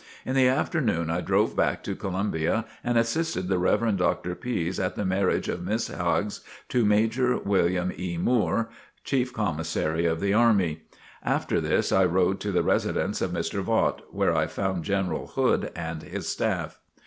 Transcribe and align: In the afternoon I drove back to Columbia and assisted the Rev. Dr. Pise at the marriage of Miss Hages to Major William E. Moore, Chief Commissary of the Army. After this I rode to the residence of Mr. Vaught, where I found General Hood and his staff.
In 0.25 0.33
the 0.35 0.47
afternoon 0.47 1.11
I 1.11 1.21
drove 1.21 1.55
back 1.55 1.83
to 1.83 1.95
Columbia 1.95 2.65
and 2.83 2.97
assisted 2.97 3.47
the 3.47 3.59
Rev. 3.59 3.95
Dr. 3.97 4.33
Pise 4.33 4.79
at 4.79 4.95
the 4.95 5.05
marriage 5.05 5.47
of 5.47 5.63
Miss 5.63 5.89
Hages 5.89 6.41
to 6.69 6.83
Major 6.83 7.37
William 7.37 7.91
E. 7.95 8.17
Moore, 8.17 8.69
Chief 9.03 9.31
Commissary 9.31 10.07
of 10.07 10.19
the 10.19 10.33
Army. 10.33 10.81
After 11.21 11.61
this 11.61 11.91
I 11.91 12.05
rode 12.05 12.39
to 12.39 12.51
the 12.51 12.63
residence 12.63 13.21
of 13.21 13.29
Mr. 13.29 13.63
Vaught, 13.63 13.99
where 14.09 14.35
I 14.35 14.47
found 14.47 14.85
General 14.85 15.27
Hood 15.27 15.71
and 15.75 16.01
his 16.01 16.27
staff. 16.27 16.79